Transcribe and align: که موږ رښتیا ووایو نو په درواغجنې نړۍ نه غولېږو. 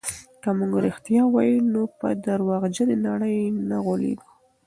که 0.41 0.49
موږ 0.57 0.73
رښتیا 0.87 1.21
ووایو 1.27 1.67
نو 1.73 1.81
په 1.99 2.07
درواغجنې 2.25 2.95
نړۍ 3.07 3.37
نه 3.69 3.77
غولېږو. 3.85 4.27